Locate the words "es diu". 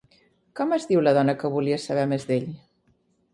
0.77-1.03